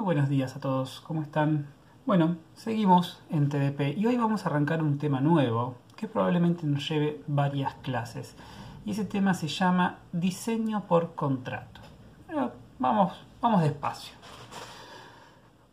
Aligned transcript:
Muy 0.00 0.14
buenos 0.14 0.30
días 0.30 0.56
a 0.56 0.60
todos, 0.60 1.02
¿cómo 1.02 1.20
están? 1.20 1.66
Bueno, 2.06 2.38
seguimos 2.54 3.20
en 3.28 3.50
TDP 3.50 3.98
y 3.98 4.06
hoy 4.06 4.16
vamos 4.16 4.42
a 4.42 4.48
arrancar 4.48 4.82
un 4.82 4.96
tema 4.96 5.20
nuevo 5.20 5.74
que 5.94 6.08
probablemente 6.08 6.66
nos 6.66 6.88
lleve 6.88 7.22
varias 7.26 7.74
clases. 7.82 8.34
Y 8.86 8.92
ese 8.92 9.04
tema 9.04 9.34
se 9.34 9.48
llama 9.48 9.98
diseño 10.10 10.84
por 10.86 11.14
contrato. 11.14 11.82
vamos, 12.78 13.12
vamos 13.42 13.60
despacio. 13.60 14.14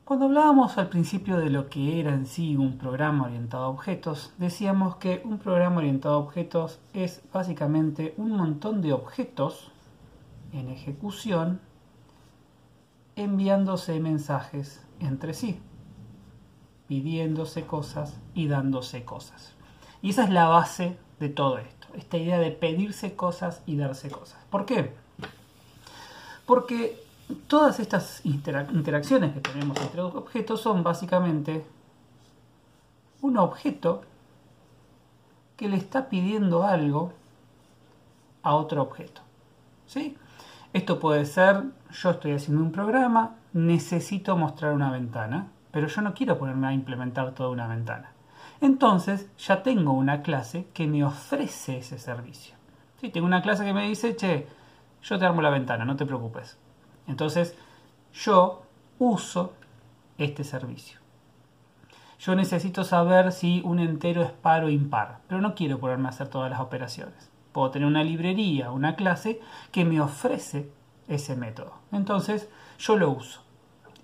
Cuando 0.04 0.26
hablábamos 0.26 0.78
al 0.78 0.90
principio 0.90 1.38
de 1.38 1.50
lo 1.50 1.70
que 1.70 2.02
era 2.02 2.14
en 2.14 2.26
sí 2.26 2.58
un 2.58 2.78
programa 2.78 3.28
orientado 3.28 3.64
a 3.64 3.70
objetos, 3.70 4.34
decíamos 4.38 4.98
que 4.98 5.22
un 5.24 5.38
programa 5.38 5.78
orientado 5.78 6.16
a 6.16 6.20
objetos 6.20 6.82
es 6.94 7.22
básicamente 7.32 8.14
un 8.18 8.32
montón 8.32 8.82
de 8.82 8.92
objetos 8.92 9.72
en 10.52 10.68
ejecución 10.68 11.62
enviándose 13.18 14.00
mensajes 14.00 14.82
entre 15.00 15.34
sí, 15.34 15.60
pidiéndose 16.88 17.66
cosas 17.66 18.16
y 18.34 18.48
dándose 18.48 19.04
cosas. 19.04 19.54
Y 20.02 20.12
esa 20.12 20.24
es 20.24 20.30
la 20.30 20.48
base 20.48 20.98
de 21.20 21.30
todo 21.30 21.58
esto, 21.58 21.88
esta 21.96 22.18
idea 22.18 22.40
de 22.40 22.52
pedirse 22.52 23.16
cosas 23.16 23.62
y 23.66 23.76
darse 23.76 24.10
cosas. 24.10 24.40
¿Por 24.50 24.66
qué? 24.66 24.94
Porque 26.46 27.04
todas 27.48 27.80
estas 27.80 28.22
interacciones 28.24 29.34
que 29.34 29.42
tenemos 29.42 29.82
entre 29.82 30.02
dos 30.02 30.16
objetos 30.16 30.62
son 30.62 30.84
básicamente 30.84 31.66
un 33.22 33.38
objeto 33.38 34.04
que 35.58 35.68
le 35.68 35.78
está 35.78 36.08
pidiendo 36.08 36.64
algo 36.64 37.14
a 38.44 38.56
otro 38.56 38.84
objeto. 38.84 39.22
¿Sí? 39.88 40.16
Esto 40.78 41.00
puede 41.00 41.26
ser, 41.26 41.64
yo 41.90 42.12
estoy 42.12 42.34
haciendo 42.34 42.62
un 42.62 42.72
programa, 42.72 43.38
necesito 43.52 44.38
mostrar 44.38 44.74
una 44.74 44.92
ventana, 44.92 45.48
pero 45.72 45.88
yo 45.88 46.04
no 46.04 46.14
quiero 46.14 46.38
ponerme 46.38 46.68
a 46.68 46.72
implementar 46.72 47.32
toda 47.32 47.50
una 47.50 47.66
ventana. 47.66 48.12
Entonces 48.62 49.28
ya 49.40 49.64
tengo 49.64 49.94
una 49.94 50.22
clase 50.22 50.68
que 50.76 50.86
me 50.86 51.04
ofrece 51.04 51.80
ese 51.80 51.98
servicio. 51.98 52.56
¿Sí? 53.02 53.10
Tengo 53.10 53.26
una 53.26 53.42
clase 53.42 53.66
que 53.66 53.74
me 53.74 53.88
dice, 53.88 54.16
che, 54.16 54.48
yo 55.02 55.18
te 55.18 55.26
armo 55.26 55.42
la 55.42 55.50
ventana, 55.50 55.84
no 55.84 55.96
te 55.96 56.06
preocupes. 56.06 56.60
Entonces 57.08 57.58
yo 58.14 58.62
uso 59.00 59.54
este 60.20 60.44
servicio. 60.44 61.00
Yo 62.20 62.36
necesito 62.36 62.84
saber 62.84 63.32
si 63.32 63.64
un 63.66 63.80
entero 63.80 64.22
es 64.22 64.30
par 64.30 64.64
o 64.64 64.70
impar, 64.70 65.22
pero 65.28 65.42
no 65.42 65.56
quiero 65.56 65.80
ponerme 65.80 66.06
a 66.06 66.10
hacer 66.10 66.28
todas 66.28 66.52
las 66.52 66.60
operaciones. 66.60 67.32
Puedo 67.52 67.72
tener 67.72 67.88
una 67.88 68.04
librería, 68.04 68.70
una 68.72 68.96
clase 68.96 69.40
que 69.72 69.86
me 69.86 70.02
ofrece 70.02 70.70
ese 71.08 71.36
método. 71.36 71.74
Entonces 71.92 72.50
yo 72.80 72.98
lo 72.98 73.12
uso 73.12 73.42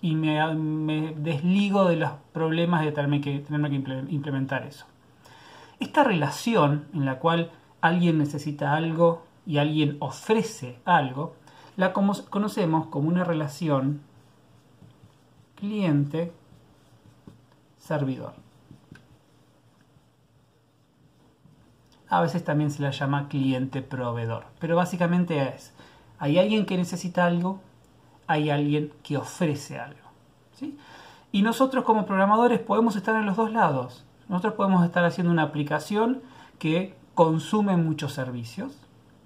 y 0.02 0.14
me, 0.16 1.14
desligo 1.16 1.86
de 1.86 1.96
los 1.96 2.12
problemas 2.34 2.84
de 2.84 2.92
tenerme 2.92 3.22
que, 3.22 3.40
tenerme 3.40 3.70
que 3.70 3.76
implementar 3.76 4.66
eso. 4.66 4.86
Esta 5.80 6.04
relación 6.04 6.88
en 6.94 7.06
la 7.06 7.20
cual 7.20 7.52
alguien 7.82 8.18
necesita 8.18 8.74
algo 8.74 9.24
y 9.46 9.60
alguien 9.60 9.98
ofrece 10.00 10.80
algo, 10.86 11.36
la 11.78 11.94
conocemos 11.94 12.88
como 12.88 13.10
una 13.10 13.24
relación 13.24 14.02
cliente-servidor. 15.56 18.43
A 22.14 22.22
veces 22.22 22.44
también 22.44 22.70
se 22.70 22.84
la 22.84 22.92
llama 22.92 23.28
cliente-proveedor, 23.28 24.46
pero 24.60 24.76
básicamente 24.76 25.50
es, 25.50 25.74
hay 26.20 26.38
alguien 26.38 26.68
que 26.68 26.78
necesita 26.78 27.26
algo, 27.26 27.60
hay 28.28 28.52
alguien 28.52 28.94
que 29.02 29.18
ofrece 29.18 29.80
algo. 29.80 30.12
¿sí? 30.54 30.78
Y 31.32 31.42
nosotros 31.42 31.84
como 31.84 32.06
programadores 32.06 32.60
podemos 32.60 32.96
estar 32.96 33.16
en 33.16 33.26
los 33.26 33.36
dos 33.36 33.52
lados. 33.52 34.06
Nosotros 34.30 34.54
podemos 34.54 34.86
estar 34.86 35.04
haciendo 35.04 35.34
una 35.34 35.42
aplicación 35.42 36.22
que 36.60 36.96
consume 37.16 37.78
muchos 37.78 38.14
servicios, 38.14 38.78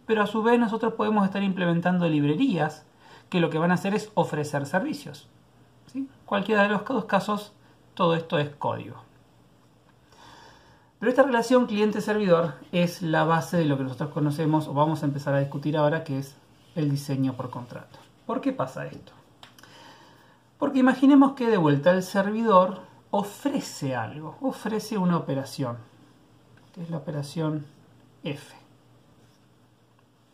pero 0.05 0.23
a 0.23 0.27
su 0.27 0.41
vez 0.41 0.57
nosotros 0.57 0.93
podemos 0.93 1.25
estar 1.25 1.43
implementando 1.43 2.07
librerías 2.07 2.85
que 3.29 3.41
lo 3.41 3.49
que 3.49 3.57
van 3.57 3.71
a 3.71 3.73
hacer 3.73 3.95
es 3.95 4.11
ofrecer 4.13 4.65
servicios. 4.65 5.27
¿sí? 5.91 6.07
Cualquiera 6.25 6.63
de 6.63 6.69
los 6.69 6.85
dos 6.85 7.03
casos, 7.03 7.51
todo 7.95 8.15
esto 8.15 8.39
es 8.39 8.47
código. 8.51 9.06
Pero 10.99 11.11
esta 11.11 11.23
relación 11.23 11.67
cliente-servidor 11.67 12.55
es 12.71 13.01
la 13.01 13.23
base 13.23 13.57
de 13.57 13.65
lo 13.65 13.77
que 13.77 13.83
nosotros 13.83 14.09
conocemos 14.09 14.67
o 14.67 14.73
vamos 14.73 15.03
a 15.03 15.05
empezar 15.05 15.35
a 15.35 15.39
discutir 15.39 15.77
ahora, 15.77 16.03
que 16.03 16.17
es 16.17 16.35
el 16.75 16.89
diseño 16.89 17.33
por 17.33 17.49
contrato. 17.51 17.99
¿Por 18.25 18.41
qué 18.41 18.51
pasa 18.51 18.87
esto? 18.87 19.13
Porque 20.57 20.79
imaginemos 20.79 21.33
que 21.33 21.47
de 21.47 21.57
vuelta 21.57 21.91
el 21.91 22.01
servidor 22.01 22.81
ofrece 23.11 23.95
algo, 23.95 24.37
ofrece 24.41 24.97
una 24.97 25.17
operación, 25.17 25.77
que 26.73 26.81
es 26.81 26.89
la 26.89 26.97
operación 26.97 27.65
F. 28.23 28.55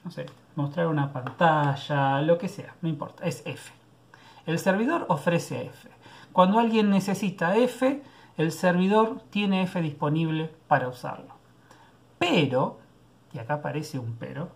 No 0.06 0.12
sé, 0.12 0.26
mostrar 0.56 0.88
una 0.88 1.12
pantalla, 1.12 2.22
lo 2.22 2.38
que 2.38 2.48
sea, 2.48 2.76
no 2.82 2.88
importa, 2.88 3.26
es 3.26 3.44
F. 3.46 3.74
El 4.46 4.60
servidor 4.60 5.06
ofrece 5.10 5.66
F. 5.66 5.90
Cuando 6.32 6.60
alguien 6.60 6.90
necesita 6.90 7.56
F, 7.58 8.02
el 8.38 8.52
servidor 8.52 9.22
tiene 9.30 9.64
F 9.64 9.82
disponible 9.82 10.52
para 10.68 10.88
usarlo. 10.88 11.36
Pero, 12.20 12.80
y 13.34 13.40
acá 13.40 13.56
aparece 13.56 14.00
un 14.00 14.16
pero, 14.20 14.50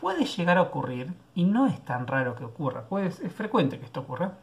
puede 0.00 0.24
llegar 0.24 0.58
a 0.58 0.62
ocurrir, 0.62 1.12
y 1.34 1.44
no 1.44 1.66
es 1.66 1.80
tan 1.84 2.06
raro 2.06 2.34
que 2.34 2.44
ocurra, 2.44 2.84
es 3.02 3.20
frecuente 3.32 3.78
que 3.78 3.84
esto 3.84 4.00
ocurra, 4.00 4.34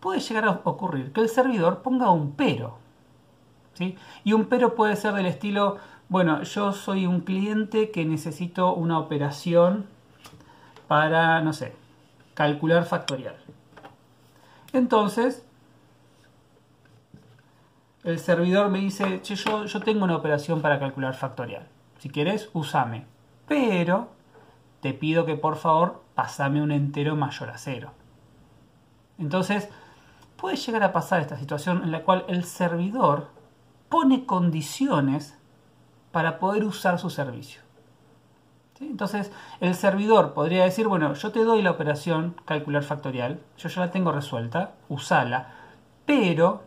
puede 0.00 0.20
llegar 0.20 0.44
a 0.44 0.60
ocurrir 0.64 1.12
que 1.12 1.20
el 1.20 1.28
servidor 1.28 1.82
ponga 1.82 2.10
un 2.10 2.32
pero. 2.32 2.78
¿sí? 3.74 3.96
Y 4.24 4.32
un 4.32 4.46
pero 4.46 4.74
puede 4.74 4.96
ser 4.96 5.14
del 5.14 5.26
estilo, 5.26 5.78
bueno, 6.08 6.42
yo 6.44 6.72
soy 6.72 7.06
un 7.06 7.20
cliente 7.20 7.90
que 7.90 8.04
necesito 8.04 8.72
una 8.74 8.98
operación 8.98 9.86
para, 10.86 11.40
no 11.40 11.52
sé, 11.52 11.74
calcular 12.34 12.84
factorial. 12.84 13.36
Entonces, 14.72 15.45
el 18.06 18.20
servidor 18.20 18.70
me 18.70 18.78
dice, 18.78 19.20
che, 19.20 19.34
yo, 19.34 19.66
tengo 19.80 20.04
una 20.04 20.16
operación 20.16 20.62
para 20.62 20.78
calcular 20.78 21.14
factorial. 21.14 21.66
Si 21.98 22.08
quieres, 22.08 22.48
usame. 22.52 23.04
Pero 23.48 24.10
te 24.80 24.94
pido 24.94 25.26
que 25.26 25.34
por 25.34 25.56
favor 25.56 26.04
pasame 26.14 26.62
un 26.62 26.70
entero 26.70 27.16
mayor 27.16 27.50
a 27.50 27.58
cero. 27.58 27.90
Entonces, 29.18 29.68
puede 30.36 30.54
llegar 30.54 30.84
a 30.84 30.92
pasar 30.92 31.20
esta 31.20 31.36
situación 31.36 31.82
en 31.82 31.90
la 31.90 32.04
cual 32.04 32.24
el 32.28 32.44
servidor 32.44 33.28
pone 33.88 34.24
condiciones 34.24 35.36
para 36.12 36.38
poder 36.38 36.62
usar 36.62 37.00
su 37.00 37.10
servicio. 37.10 37.62
Entonces, 38.78 39.32
el 39.58 39.74
servidor 39.74 40.32
podría 40.32 40.62
decir, 40.62 40.86
bueno, 40.86 41.14
yo 41.14 41.32
te 41.32 41.42
doy 41.42 41.60
la 41.60 41.72
operación 41.72 42.36
calcular 42.44 42.84
factorial, 42.84 43.40
yo 43.58 43.68
ya 43.68 43.80
la 43.80 43.90
tengo 43.90 44.12
resuelta, 44.12 44.74
usala, 44.88 45.54
pero, 46.04 46.62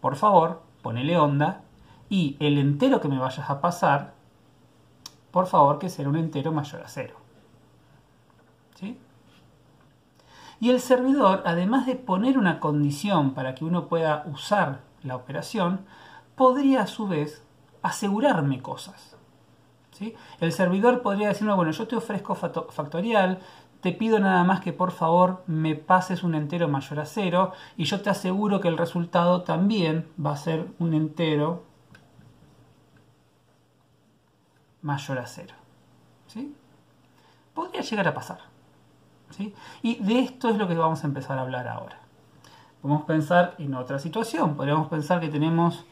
por 0.00 0.16
favor, 0.16 0.63
ponele 0.84 1.16
onda 1.16 1.62
y 2.10 2.36
el 2.40 2.58
entero 2.58 3.00
que 3.00 3.08
me 3.08 3.18
vayas 3.18 3.48
a 3.48 3.62
pasar, 3.62 4.12
por 5.30 5.46
favor 5.46 5.78
que 5.78 5.88
sea 5.88 6.06
un 6.06 6.16
entero 6.16 6.52
mayor 6.52 6.82
a 6.82 6.88
cero. 6.88 7.16
¿Sí? 8.74 8.98
Y 10.60 10.70
el 10.70 10.80
servidor, 10.80 11.42
además 11.46 11.86
de 11.86 11.96
poner 11.96 12.36
una 12.36 12.60
condición 12.60 13.32
para 13.32 13.54
que 13.54 13.64
uno 13.64 13.88
pueda 13.88 14.24
usar 14.26 14.82
la 15.02 15.16
operación, 15.16 15.86
podría 16.36 16.82
a 16.82 16.86
su 16.86 17.08
vez 17.08 17.42
asegurarme 17.82 18.60
cosas. 18.60 19.16
¿Sí? 19.92 20.14
El 20.38 20.52
servidor 20.52 21.00
podría 21.00 21.28
decirme, 21.28 21.54
bueno, 21.54 21.70
yo 21.70 21.88
te 21.88 21.96
ofrezco 21.96 22.34
factorial, 22.34 23.38
te 23.84 23.92
pido 23.92 24.18
nada 24.18 24.44
más 24.44 24.62
que 24.62 24.72
por 24.72 24.92
favor 24.92 25.44
me 25.46 25.74
pases 25.74 26.22
un 26.22 26.34
entero 26.34 26.68
mayor 26.68 27.00
a 27.00 27.04
cero 27.04 27.52
y 27.76 27.84
yo 27.84 28.00
te 28.00 28.08
aseguro 28.08 28.58
que 28.58 28.68
el 28.68 28.78
resultado 28.78 29.42
también 29.42 30.08
va 30.18 30.32
a 30.32 30.38
ser 30.38 30.68
un 30.78 30.94
entero 30.94 31.64
mayor 34.80 35.18
a 35.18 35.26
cero. 35.26 35.52
¿Sí? 36.28 36.54
Podría 37.52 37.82
llegar 37.82 38.08
a 38.08 38.14
pasar. 38.14 38.38
¿sí? 39.28 39.54
Y 39.82 39.96
de 39.96 40.20
esto 40.20 40.48
es 40.48 40.56
lo 40.56 40.66
que 40.66 40.76
vamos 40.76 41.04
a 41.04 41.06
empezar 41.06 41.36
a 41.36 41.42
hablar 41.42 41.68
ahora. 41.68 41.98
Podemos 42.80 43.04
pensar 43.04 43.54
en 43.58 43.74
otra 43.74 43.98
situación. 43.98 44.56
Podríamos 44.56 44.88
pensar 44.88 45.20
que 45.20 45.28
tenemos 45.28 45.84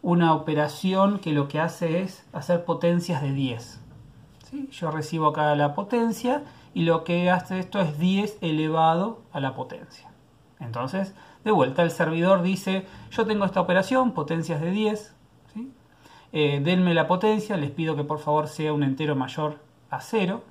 una 0.00 0.32
operación 0.32 1.18
que 1.18 1.32
lo 1.32 1.48
que 1.48 1.60
hace 1.60 2.00
es 2.00 2.24
hacer 2.32 2.64
potencias 2.64 3.20
de 3.20 3.32
10. 3.32 3.80
¿sí? 4.48 4.68
Yo 4.72 4.90
recibo 4.90 5.26
acá 5.26 5.54
la 5.54 5.74
potencia 5.74 6.42
y 6.74 6.82
lo 6.82 7.04
que 7.04 7.30
hace 7.30 7.60
esto 7.60 7.80
es 7.80 7.98
10 7.98 8.38
elevado 8.40 9.22
a 9.32 9.40
la 9.40 9.54
potencia. 9.54 10.10
Entonces, 10.58 11.14
de 11.44 11.52
vuelta, 11.52 11.82
el 11.82 11.90
servidor 11.90 12.42
dice, 12.42 12.84
yo 13.10 13.24
tengo 13.24 13.44
esta 13.44 13.60
operación, 13.60 14.12
potencias 14.12 14.60
de 14.60 14.70
10, 14.70 15.14
eh, 16.32 16.60
denme 16.64 16.94
la 16.94 17.06
potencia, 17.06 17.56
les 17.56 17.70
pido 17.70 17.94
que 17.94 18.02
por 18.02 18.18
favor 18.18 18.48
sea 18.48 18.72
un 18.72 18.82
entero 18.82 19.14
mayor 19.14 19.60
a 19.88 20.00
0. 20.00 20.42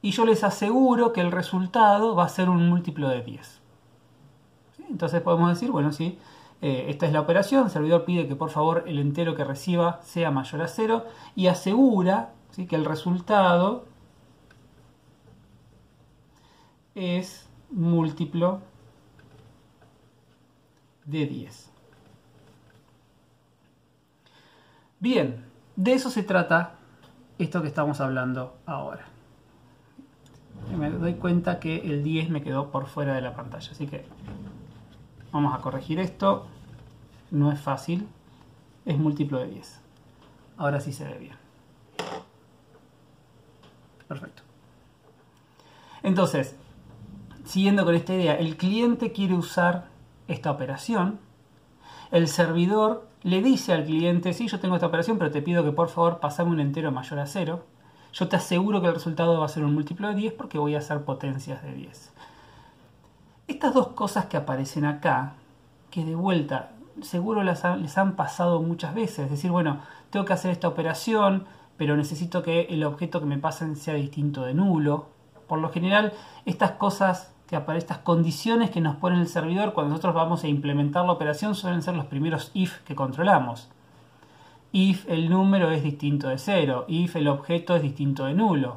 y 0.00 0.12
yo 0.12 0.24
les 0.24 0.44
aseguro 0.44 1.12
que 1.12 1.20
el 1.20 1.32
resultado 1.32 2.14
va 2.14 2.24
a 2.24 2.28
ser 2.28 2.48
un 2.48 2.68
múltiplo 2.68 3.08
de 3.08 3.20
10. 3.20 3.60
Entonces 4.88 5.20
podemos 5.20 5.50
decir, 5.50 5.72
bueno, 5.72 5.92
sí, 5.92 6.18
eh, 6.62 6.86
esta 6.88 7.06
es 7.06 7.12
la 7.12 7.20
operación, 7.20 7.64
el 7.64 7.70
servidor 7.70 8.04
pide 8.04 8.28
que 8.28 8.36
por 8.36 8.50
favor 8.50 8.84
el 8.86 9.00
entero 9.00 9.34
que 9.34 9.44
reciba 9.44 10.00
sea 10.02 10.30
mayor 10.30 10.62
a 10.62 10.68
0 10.68 11.04
y 11.34 11.48
asegura 11.48 12.30
¿sí? 12.50 12.66
que 12.66 12.76
el 12.76 12.84
resultado 12.84 13.87
es 16.98 17.48
múltiplo 17.70 18.60
de 21.04 21.26
10. 21.26 21.70
Bien, 24.98 25.44
de 25.76 25.92
eso 25.92 26.10
se 26.10 26.24
trata 26.24 26.74
esto 27.38 27.62
que 27.62 27.68
estamos 27.68 28.00
hablando 28.00 28.58
ahora. 28.66 29.06
Me 30.76 30.90
doy 30.90 31.14
cuenta 31.14 31.60
que 31.60 31.76
el 31.76 32.02
10 32.02 32.30
me 32.30 32.42
quedó 32.42 32.72
por 32.72 32.86
fuera 32.86 33.14
de 33.14 33.20
la 33.20 33.34
pantalla, 33.34 33.70
así 33.70 33.86
que 33.86 34.04
vamos 35.30 35.54
a 35.54 35.62
corregir 35.62 36.00
esto. 36.00 36.46
No 37.30 37.52
es 37.52 37.60
fácil, 37.60 38.08
es 38.84 38.98
múltiplo 38.98 39.38
de 39.38 39.46
10. 39.46 39.80
Ahora 40.56 40.80
sí 40.80 40.92
se 40.92 41.04
ve 41.04 41.16
bien. 41.18 41.36
Perfecto. 44.08 44.42
Entonces, 46.02 46.56
siguiendo 47.48 47.86
con 47.86 47.94
esta 47.94 48.14
idea, 48.14 48.34
el 48.34 48.58
cliente 48.58 49.10
quiere 49.10 49.32
usar 49.32 49.86
esta 50.28 50.50
operación, 50.50 51.18
el 52.10 52.28
servidor 52.28 53.08
le 53.22 53.40
dice 53.42 53.72
al 53.72 53.84
cliente, 53.84 54.34
sí, 54.34 54.48
yo 54.48 54.60
tengo 54.60 54.74
esta 54.74 54.86
operación, 54.86 55.16
pero 55.16 55.30
te 55.30 55.40
pido 55.40 55.64
que 55.64 55.72
por 55.72 55.88
favor 55.88 56.20
pasame 56.20 56.50
un 56.50 56.60
entero 56.60 56.92
mayor 56.92 57.18
a 57.18 57.26
0. 57.26 57.64
Yo 58.12 58.28
te 58.28 58.36
aseguro 58.36 58.82
que 58.82 58.88
el 58.88 58.94
resultado 58.94 59.40
va 59.40 59.46
a 59.46 59.48
ser 59.48 59.64
un 59.64 59.72
múltiplo 59.72 60.08
de 60.08 60.14
10 60.14 60.34
porque 60.34 60.58
voy 60.58 60.74
a 60.74 60.78
hacer 60.78 61.02
potencias 61.04 61.62
de 61.62 61.72
10. 61.72 62.12
Estas 63.48 63.72
dos 63.72 63.88
cosas 63.88 64.26
que 64.26 64.36
aparecen 64.36 64.84
acá, 64.84 65.32
que 65.90 66.04
de 66.04 66.14
vuelta 66.14 66.72
seguro 67.00 67.42
les 67.42 67.64
han 67.98 68.16
pasado 68.16 68.60
muchas 68.60 68.94
veces, 68.94 69.20
es 69.20 69.30
decir, 69.30 69.50
bueno, 69.50 69.80
tengo 70.10 70.26
que 70.26 70.34
hacer 70.34 70.50
esta 70.50 70.68
operación, 70.68 71.46
pero 71.78 71.96
necesito 71.96 72.42
que 72.42 72.62
el 72.70 72.84
objeto 72.84 73.20
que 73.20 73.26
me 73.26 73.38
pasen 73.38 73.74
sea 73.76 73.94
distinto 73.94 74.42
de 74.42 74.52
nulo. 74.52 75.06
Por 75.46 75.60
lo 75.60 75.70
general, 75.70 76.12
estas 76.44 76.72
cosas 76.72 77.32
que 77.48 77.56
aparecen 77.56 77.86
estas 77.86 77.98
condiciones 77.98 78.70
que 78.70 78.82
nos 78.82 78.96
pone 78.96 79.18
el 79.18 79.26
servidor 79.26 79.72
cuando 79.72 79.90
nosotros 79.90 80.14
vamos 80.14 80.44
a 80.44 80.48
implementar 80.48 81.06
la 81.06 81.12
operación 81.12 81.54
suelen 81.54 81.82
ser 81.82 81.96
los 81.96 82.04
primeros 82.04 82.50
if 82.52 82.82
que 82.82 82.94
controlamos. 82.94 83.70
If 84.70 85.08
el 85.08 85.30
número 85.30 85.70
es 85.70 85.82
distinto 85.82 86.28
de 86.28 86.36
cero, 86.36 86.84
if 86.88 87.16
el 87.16 87.26
objeto 87.26 87.74
es 87.74 87.82
distinto 87.82 88.26
de 88.26 88.34
nulo. 88.34 88.76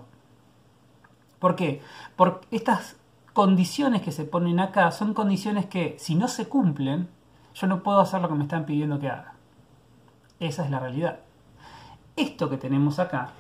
¿Por 1.38 1.58
qué? 1.58 1.82
Porque 2.16 2.48
estas 2.56 2.96
condiciones 3.34 4.02
que 4.02 4.14
se 4.14 4.24
ponen 4.24 4.62
acá 4.62 4.92
son 4.92 5.14
condiciones 5.14 5.66
que 5.66 5.98
si 6.00 6.16
no 6.16 6.30
se 6.30 6.48
cumplen, 6.48 7.10
yo 7.54 7.68
no 7.68 7.84
puedo 7.84 8.00
hacer 8.00 8.22
lo 8.22 8.30
que 8.30 8.36
me 8.36 8.44
están 8.44 8.66
pidiendo 8.66 9.00
que 9.00 9.10
haga. 9.10 9.34
Esa 10.40 10.64
es 10.64 10.72
la 10.72 10.80
realidad. 10.80 11.20
Esto 12.16 12.50
que 12.50 12.58
tenemos 12.58 13.00
acá 13.00 13.32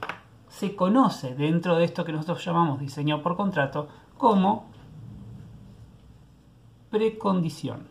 se 0.49 0.75
conoce 0.75 1.35
dentro 1.35 1.77
de 1.77 1.85
esto 1.85 2.03
que 2.03 2.11
nosotros 2.11 2.43
llamamos 2.43 2.81
diseño 2.81 3.21
por 3.21 3.37
contrato 3.37 3.87
como 4.17 4.65
precondición. 6.91 7.87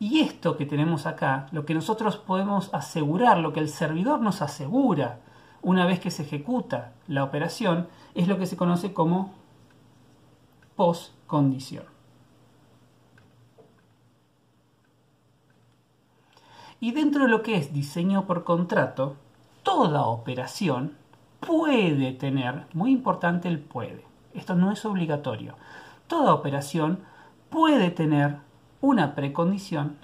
Y 0.00 0.20
esto 0.20 0.56
que 0.56 0.66
tenemos 0.66 1.06
acá, 1.06 1.46
lo 1.50 1.64
que 1.64 1.74
nosotros 1.74 2.18
podemos 2.18 2.72
asegurar, 2.72 3.38
lo 3.38 3.52
que 3.52 3.60
el 3.60 3.68
servidor 3.68 4.20
nos 4.20 4.42
asegura 4.42 5.20
una 5.60 5.86
vez 5.86 5.98
que 5.98 6.10
se 6.10 6.22
ejecuta 6.22 6.92
la 7.08 7.24
operación, 7.24 7.88
es 8.14 8.28
lo 8.28 8.38
que 8.38 8.46
se 8.46 8.56
conoce 8.56 8.92
como 8.92 9.34
postcondición. 10.76 11.84
Y 16.80 16.92
dentro 16.92 17.24
de 17.24 17.30
lo 17.30 17.42
que 17.42 17.56
es 17.56 17.72
diseño 17.72 18.26
por 18.26 18.44
contrato, 18.44 19.16
toda 19.64 20.06
operación 20.06 20.96
puede 21.48 22.12
tener, 22.12 22.66
muy 22.74 22.92
importante 22.92 23.48
el 23.48 23.58
puede, 23.58 24.04
esto 24.34 24.54
no 24.54 24.70
es 24.70 24.84
obligatorio. 24.84 25.54
Toda 26.06 26.34
operación 26.34 26.98
puede 27.48 27.90
tener 27.90 28.36
una 28.82 29.14
precondición 29.14 29.96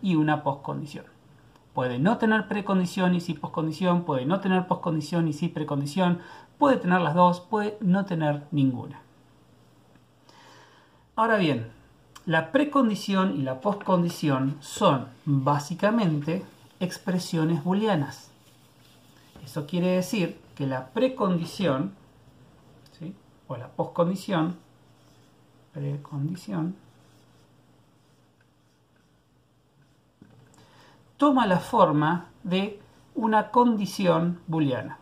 y 0.00 0.14
una 0.14 0.42
postcondición. 0.42 1.04
Puede 1.74 1.98
no 1.98 2.16
tener 2.16 2.48
precondición 2.48 3.14
y 3.14 3.20
sí 3.20 3.34
postcondición, 3.34 4.04
puede 4.04 4.24
no 4.24 4.40
tener 4.40 4.66
postcondición 4.66 5.28
y 5.28 5.34
sí 5.34 5.48
precondición, 5.48 6.20
puede 6.56 6.78
tener 6.78 7.02
las 7.02 7.14
dos, 7.14 7.40
puede 7.40 7.76
no 7.82 8.06
tener 8.06 8.44
ninguna. 8.50 9.02
Ahora 11.16 11.36
bien, 11.36 11.70
la 12.24 12.50
precondición 12.50 13.38
y 13.38 13.42
la 13.42 13.60
postcondición 13.60 14.56
son 14.60 15.08
básicamente 15.26 16.46
expresiones 16.80 17.62
booleanas. 17.62 18.30
Eso 19.44 19.66
quiere 19.66 19.88
decir 19.88 20.47
que 20.58 20.66
la 20.66 20.88
precondición 20.88 21.94
o 23.46 23.56
la 23.56 23.68
postcondición, 23.68 24.56
precondición, 25.72 26.74
toma 31.16 31.46
la 31.46 31.60
forma 31.60 32.26
de 32.42 32.80
una 33.14 33.52
condición 33.52 34.40
booleana. 34.48 34.98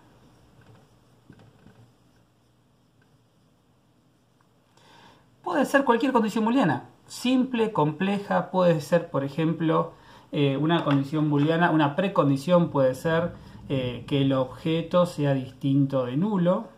Puede 5.42 5.64
ser 5.64 5.84
cualquier 5.86 6.12
condición 6.12 6.44
booleana, 6.44 6.84
simple, 7.06 7.72
compleja, 7.72 8.50
puede 8.50 8.82
ser, 8.82 9.10
por 9.10 9.24
ejemplo, 9.24 9.94
eh, 10.32 10.58
una 10.58 10.84
condición 10.84 11.30
booleana, 11.30 11.70
una 11.70 11.96
precondición 11.96 12.68
puede 12.68 12.94
ser 12.94 13.32
eh, 13.68 14.04
que 14.06 14.22
el 14.22 14.32
objeto 14.32 15.06
sea 15.06 15.34
distinto 15.34 16.06
de 16.06 16.16
nulo, 16.16 16.68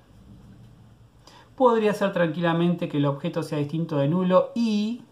podría 1.54 1.92
ser 1.92 2.12
tranquilamente 2.12 2.88
que 2.88 2.96
el 2.98 3.06
objeto 3.06 3.42
sea 3.42 3.58
distinto 3.58 3.98
de 3.98 4.08
nulo 4.08 4.52
y 4.54 5.02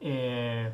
eh, 0.00 0.72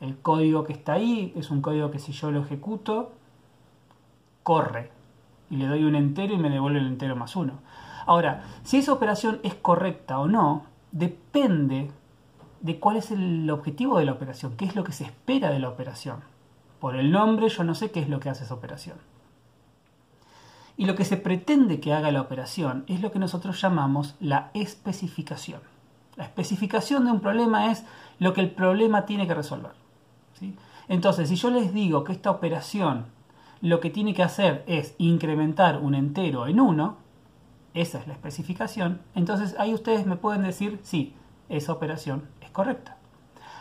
El 0.00 0.16
código 0.18 0.64
que 0.64 0.72
está 0.72 0.94
ahí 0.94 1.34
es 1.36 1.50
un 1.50 1.60
código 1.60 1.90
que 1.90 1.98
si 1.98 2.12
yo 2.12 2.30
lo 2.30 2.40
ejecuto, 2.40 3.12
corre. 4.42 4.90
Y 5.50 5.56
le 5.56 5.66
doy 5.66 5.84
un 5.84 5.94
entero 5.94 6.34
y 6.34 6.38
me 6.38 6.50
devuelve 6.50 6.80
el 6.80 6.86
entero 6.86 7.16
más 7.16 7.36
uno. 7.36 7.60
Ahora, 8.06 8.44
si 8.62 8.78
esa 8.78 8.92
operación 8.92 9.40
es 9.42 9.54
correcta 9.54 10.18
o 10.18 10.28
no, 10.28 10.64
depende 10.92 11.90
de 12.60 12.78
cuál 12.78 12.96
es 12.96 13.10
el 13.10 13.48
objetivo 13.50 13.98
de 13.98 14.04
la 14.04 14.12
operación, 14.12 14.56
qué 14.56 14.64
es 14.64 14.76
lo 14.76 14.84
que 14.84 14.92
se 14.92 15.04
espera 15.04 15.50
de 15.50 15.58
la 15.58 15.68
operación. 15.68 16.20
Por 16.80 16.96
el 16.96 17.10
nombre 17.10 17.48
yo 17.48 17.64
no 17.64 17.74
sé 17.74 17.90
qué 17.90 18.00
es 18.00 18.08
lo 18.08 18.20
que 18.20 18.28
hace 18.28 18.44
esa 18.44 18.54
operación. 18.54 18.96
Y 20.76 20.84
lo 20.84 20.94
que 20.94 21.04
se 21.04 21.16
pretende 21.16 21.80
que 21.80 21.94
haga 21.94 22.10
la 22.12 22.20
operación 22.20 22.84
es 22.86 23.00
lo 23.00 23.10
que 23.10 23.18
nosotros 23.18 23.60
llamamos 23.60 24.14
la 24.20 24.50
especificación. 24.52 25.60
La 26.16 26.24
especificación 26.24 27.04
de 27.04 27.12
un 27.12 27.20
problema 27.20 27.70
es 27.70 27.84
lo 28.18 28.32
que 28.32 28.40
el 28.40 28.50
problema 28.50 29.06
tiene 29.06 29.26
que 29.26 29.34
resolver. 29.34 29.72
Entonces, 30.88 31.28
si 31.28 31.36
yo 31.36 31.50
les 31.50 31.72
digo 31.72 32.04
que 32.04 32.12
esta 32.12 32.30
operación 32.30 33.06
lo 33.60 33.80
que 33.80 33.90
tiene 33.90 34.14
que 34.14 34.22
hacer 34.22 34.64
es 34.66 34.94
incrementar 34.98 35.78
un 35.78 35.94
entero 35.94 36.46
en 36.46 36.60
1, 36.60 36.96
esa 37.74 37.98
es 37.98 38.06
la 38.06 38.14
especificación, 38.14 39.00
entonces 39.14 39.54
ahí 39.58 39.74
ustedes 39.74 40.06
me 40.06 40.16
pueden 40.16 40.42
decir, 40.42 40.78
sí, 40.82 41.14
esa 41.48 41.72
operación 41.72 42.28
es 42.40 42.50
correcta. 42.50 42.96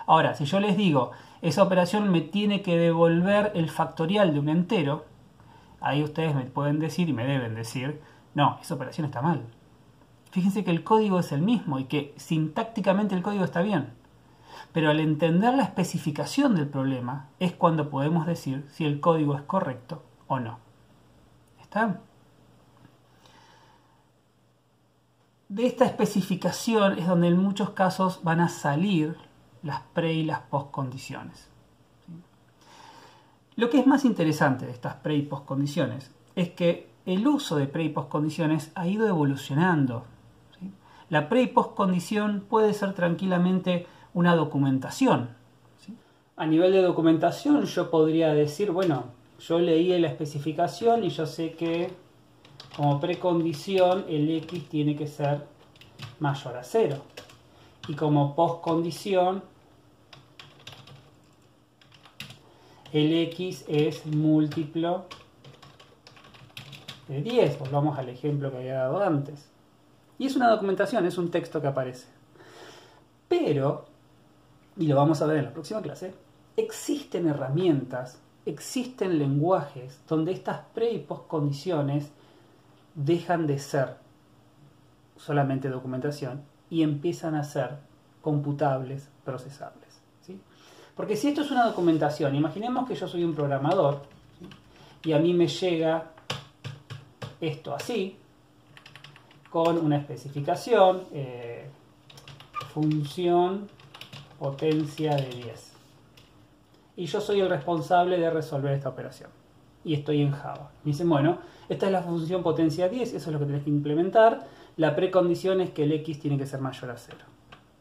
Ahora, 0.07 0.35
si 0.35 0.45
yo 0.45 0.59
les 0.59 0.77
digo, 0.77 1.11
esa 1.41 1.63
operación 1.63 2.11
me 2.11 2.21
tiene 2.21 2.61
que 2.61 2.77
devolver 2.77 3.51
el 3.55 3.69
factorial 3.69 4.33
de 4.33 4.39
un 4.39 4.49
entero, 4.49 5.05
ahí 5.81 6.03
ustedes 6.03 6.35
me 6.35 6.45
pueden 6.45 6.79
decir 6.79 7.09
y 7.09 7.13
me 7.13 7.25
deben 7.25 7.55
decir, 7.55 8.01
no, 8.33 8.57
esa 8.61 8.75
operación 8.75 9.05
está 9.05 9.21
mal. 9.21 9.43
Fíjense 10.31 10.63
que 10.63 10.71
el 10.71 10.83
código 10.83 11.19
es 11.19 11.31
el 11.31 11.41
mismo 11.41 11.79
y 11.79 11.85
que 11.85 12.13
sintácticamente 12.17 13.15
el 13.15 13.23
código 13.23 13.45
está 13.45 13.61
bien. 13.61 13.93
Pero 14.71 14.89
al 14.89 14.99
entender 14.99 15.53
la 15.53 15.63
especificación 15.63 16.55
del 16.55 16.67
problema 16.67 17.29
es 17.39 17.53
cuando 17.53 17.89
podemos 17.89 18.25
decir 18.25 18.65
si 18.71 18.85
el 18.85 18.99
código 18.99 19.35
es 19.35 19.41
correcto 19.43 20.03
o 20.27 20.39
no. 20.39 20.59
¿Está? 21.61 22.01
De 25.47 25.67
esta 25.67 25.85
especificación 25.85 26.97
es 26.97 27.07
donde 27.07 27.27
en 27.27 27.37
muchos 27.37 27.69
casos 27.71 28.21
van 28.23 28.39
a 28.39 28.49
salir 28.49 29.15
las 29.61 29.81
pre 29.93 30.13
y 30.13 30.23
las 30.23 30.41
post 30.41 30.71
condiciones. 30.71 31.49
Lo 33.55 33.69
que 33.69 33.79
es 33.79 33.87
más 33.87 34.05
interesante 34.05 34.65
de 34.65 34.71
estas 34.71 34.95
pre 34.95 35.15
y 35.15 35.21
post 35.21 35.45
condiciones 35.45 36.11
es 36.35 36.49
que 36.49 36.89
el 37.05 37.27
uso 37.27 37.55
de 37.55 37.67
pre 37.67 37.83
y 37.83 37.89
post 37.89 38.09
condiciones 38.09 38.71
ha 38.75 38.87
ido 38.87 39.07
evolucionando. 39.07 40.05
La 41.09 41.29
pre 41.29 41.43
y 41.43 41.47
post 41.47 41.75
condición 41.75 42.43
puede 42.49 42.73
ser 42.73 42.93
tranquilamente 42.93 43.87
una 44.15 44.35
documentación. 44.35 45.29
A 46.37 46.45
nivel 46.45 46.71
de 46.71 46.81
documentación 46.81 47.65
yo 47.65 47.91
podría 47.91 48.33
decir, 48.33 48.71
bueno, 48.71 49.03
yo 49.39 49.59
leí 49.59 49.97
la 49.99 50.07
especificación 50.07 51.03
y 51.03 51.09
yo 51.09 51.25
sé 51.25 51.51
que 51.53 51.91
como 52.75 52.99
precondición 52.99 54.05
el 54.07 54.29
x 54.37 54.67
tiene 54.69 54.95
que 54.95 55.07
ser 55.07 55.45
mayor 56.19 56.57
a 56.57 56.63
0. 56.63 56.97
Y 57.89 57.93
como 57.93 58.35
postcondición 58.35 59.43
el 62.93 63.13
x 63.29 63.65
es 63.67 64.05
múltiplo 64.05 65.05
de 67.09 67.21
10. 67.21 67.59
Volvamos 67.59 67.99
al 67.99 68.07
ejemplo 68.07 68.49
que 68.49 68.57
había 68.57 68.75
dado 68.75 69.03
antes. 69.03 69.49
Y 70.17 70.27
es 70.27 70.37
una 70.37 70.49
documentación, 70.49 71.05
es 71.05 71.17
un 71.17 71.31
texto 71.31 71.61
que 71.61 71.67
aparece. 71.67 72.07
Pero, 73.27 73.94
y 74.77 74.87
lo 74.87 74.95
vamos 74.95 75.21
a 75.21 75.25
ver 75.25 75.37
en 75.37 75.45
la 75.45 75.53
próxima 75.53 75.81
clase, 75.81 76.13
existen 76.57 77.27
herramientas, 77.27 78.19
existen 78.45 79.17
lenguajes 79.19 79.99
donde 80.07 80.31
estas 80.31 80.61
pre 80.73 80.91
y 80.91 80.99
post 80.99 81.27
condiciones 81.27 82.11
dejan 82.93 83.47
de 83.47 83.59
ser 83.59 83.97
solamente 85.17 85.69
documentación 85.69 86.43
y 86.69 86.83
empiezan 86.83 87.35
a 87.35 87.43
ser 87.43 87.77
computables, 88.21 89.09
procesables. 89.23 89.85
Porque 90.95 91.17
si 91.17 91.27
esto 91.27 91.41
es 91.41 91.51
una 91.51 91.65
documentación, 91.65 92.35
imaginemos 92.35 92.87
que 92.87 92.95
yo 92.95 93.07
soy 93.07 93.23
un 93.23 93.35
programador 93.35 94.03
y 95.03 95.11
a 95.11 95.19
mí 95.19 95.33
me 95.33 95.47
llega 95.47 96.11
esto 97.41 97.75
así, 97.75 98.17
con 99.49 99.77
una 99.77 99.97
especificación, 99.97 101.03
eh, 101.11 101.67
función 102.73 103.67
potencia 104.39 105.15
de 105.15 105.29
10. 105.29 105.73
Y 106.97 107.05
yo 107.05 107.19
soy 107.21 107.41
el 107.41 107.49
responsable 107.49 108.17
de 108.17 108.29
resolver 108.29 108.73
esta 108.73 108.89
operación. 108.89 109.29
Y 109.83 109.93
estoy 109.93 110.21
en 110.21 110.31
Java. 110.31 110.71
Me 110.83 110.91
dicen, 110.91 111.09
bueno, 111.09 111.39
esta 111.69 111.87
es 111.87 111.91
la 111.91 112.01
función 112.01 112.41
potencia 112.41 112.89
10, 112.89 113.13
eso 113.13 113.17
es 113.17 113.33
lo 113.33 113.39
que 113.39 113.45
tienes 113.45 113.63
que 113.63 113.69
implementar. 113.69 114.47
La 114.77 114.95
precondición 114.95 115.61
es 115.61 115.69
que 115.71 115.83
el 115.83 115.91
x 115.91 116.19
tiene 116.19 116.37
que 116.37 116.45
ser 116.45 116.59
mayor 116.59 116.91
a 116.91 116.97
0. 116.97 117.17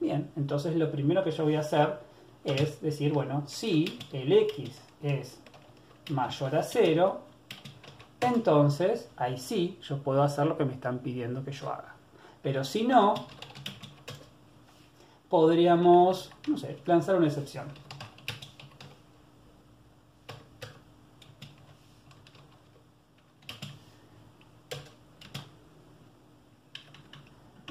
Bien, 0.00 0.30
entonces 0.36 0.76
lo 0.76 0.90
primero 0.90 1.24
que 1.24 1.30
yo 1.30 1.44
voy 1.44 1.56
a 1.56 1.60
hacer 1.60 1.98
es 2.44 2.80
decir, 2.80 3.12
bueno, 3.12 3.44
si 3.46 3.98
el 4.12 4.32
x 4.32 4.80
es 5.02 5.40
mayor 6.10 6.56
a 6.56 6.62
0, 6.62 7.20
entonces 8.20 9.08
ahí 9.16 9.38
sí 9.38 9.78
yo 9.82 10.02
puedo 10.02 10.22
hacer 10.22 10.46
lo 10.46 10.56
que 10.56 10.64
me 10.64 10.72
están 10.72 10.98
pidiendo 10.98 11.44
que 11.44 11.52
yo 11.52 11.70
haga. 11.70 11.94
Pero 12.42 12.64
si 12.64 12.84
no, 12.86 13.14
podríamos, 15.34 16.30
no 16.46 16.56
sé, 16.56 16.78
lanzar 16.86 17.16
una 17.16 17.26
excepción. 17.26 17.66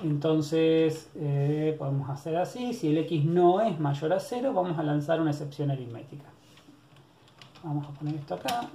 Entonces 0.03 1.09
eh, 1.15 1.73
podemos 1.79 2.09
hacer 2.09 2.35
así, 2.35 2.73
si 2.73 2.89
el 2.89 2.97
x 2.97 3.23
no 3.23 3.61
es 3.61 3.79
mayor 3.79 4.11
a 4.11 4.19
0, 4.19 4.51
vamos 4.51 4.77
a 4.77 4.83
lanzar 4.83 5.21
una 5.21 5.31
excepción 5.31 5.71
aritmética. 5.71 6.25
Vamos 7.63 7.87
a 7.87 7.91
poner 7.91 8.15
esto 8.15 8.35
acá. 8.35 8.69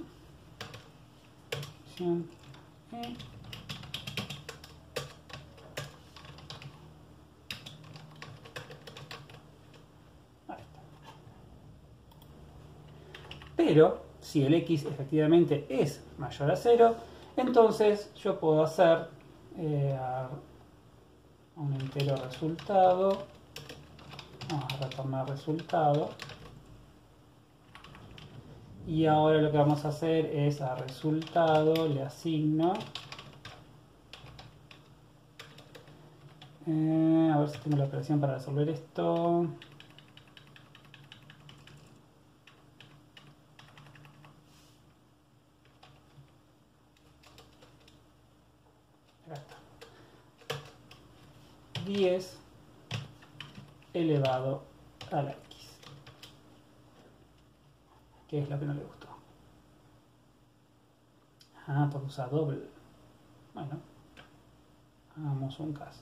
Pero 13.69 13.99
si 14.19 14.43
el 14.43 14.55
x 14.55 14.85
efectivamente 14.85 15.67
es 15.69 16.03
mayor 16.17 16.49
a 16.49 16.55
0, 16.55 16.95
entonces 17.37 18.11
yo 18.15 18.39
puedo 18.39 18.63
hacer 18.63 19.09
eh, 19.57 19.95
un 21.55 21.71
entero 21.75 22.15
resultado. 22.15 23.25
Vamos 24.49 24.73
a 24.73 24.77
retornar 24.77 25.29
resultado. 25.29 26.09
Y 28.87 29.05
ahora 29.05 29.39
lo 29.39 29.51
que 29.51 29.57
vamos 29.59 29.85
a 29.85 29.89
hacer 29.89 30.25
es 30.25 30.61
a 30.61 30.73
resultado 30.73 31.87
le 31.87 32.01
asigno. 32.01 32.73
Eh, 36.65 37.31
a 37.31 37.37
ver 37.37 37.49
si 37.49 37.59
tengo 37.59 37.77
la 37.77 37.85
operación 37.85 38.19
para 38.19 38.33
resolver 38.33 38.67
esto. 38.67 39.47
Elevado 53.93 54.63
a 55.11 55.21
la 55.21 55.31
x. 55.31 55.67
¿Qué 58.27 58.41
es 58.41 58.49
lo 58.49 58.59
que 58.59 58.65
no 58.65 58.73
le 58.73 58.83
gustó? 58.83 59.07
Ah, 61.67 61.89
porque 61.91 62.07
usa 62.07 62.27
doble. 62.27 62.61
Bueno, 63.53 63.79
hagamos 65.17 65.59
un 65.59 65.73
caso. 65.73 66.01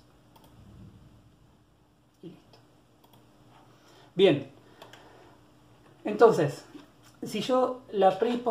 Y 2.22 2.28
listo. 2.28 2.60
Bien. 4.16 4.50
Entonces, 6.04 6.66
si 7.24 7.42
yo 7.42 7.82
la 7.92 8.18
pre 8.20 8.42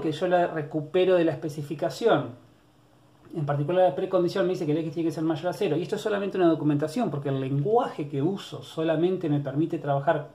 que 0.00 0.12
yo 0.12 0.26
la 0.28 0.46
recupero 0.46 1.16
de 1.16 1.24
la 1.24 1.32
especificación 1.32 2.34
en 3.34 3.46
particular 3.46 3.88
la 3.88 3.94
precondición 3.94 4.46
me 4.46 4.52
dice 4.52 4.66
que 4.66 4.72
el 4.72 4.78
x 4.78 4.94
tiene 4.94 5.08
que 5.08 5.14
ser 5.14 5.24
mayor 5.24 5.48
a 5.48 5.52
0. 5.52 5.76
Y 5.76 5.82
esto 5.82 5.96
es 5.96 6.02
solamente 6.02 6.36
una 6.38 6.48
documentación, 6.48 7.10
porque 7.10 7.28
el 7.28 7.40
lenguaje 7.40 8.08
que 8.08 8.22
uso 8.22 8.62
solamente 8.62 9.28
me 9.28 9.40
permite 9.40 9.78
trabajar 9.78 10.28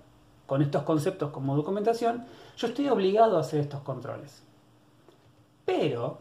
con 0.46 0.62
estos 0.62 0.84
conceptos 0.84 1.32
como 1.32 1.56
documentación. 1.56 2.24
Yo 2.58 2.68
estoy 2.68 2.88
obligado 2.90 3.38
a 3.38 3.42
hacer 3.42 3.60
estos 3.60 3.82
controles. 3.82 4.44
Pero, 5.66 6.20